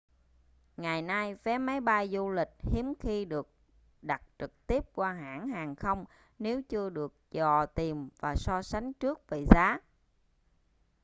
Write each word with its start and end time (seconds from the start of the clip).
ngày 0.77 1.01
nay 1.01 1.35
vé 1.43 1.57
máy 1.57 1.81
bay 1.81 2.09
du 2.11 2.29
lịch 2.29 2.47
hiếm 2.61 2.93
khi 2.99 3.25
được 3.25 3.49
đặt 4.01 4.21
trực 4.39 4.67
tiếp 4.67 4.83
qua 4.93 5.13
hãng 5.13 5.47
hàng 5.47 5.75
không 5.75 6.05
nếu 6.39 6.61
chưa 6.69 6.89
được 6.89 7.13
dò 7.31 7.65
tìm 7.65 8.09
và 8.19 8.35
so 8.35 8.61
sánh 8.61 8.93
trước 8.93 9.29
về 9.29 9.45
giá 9.51 9.79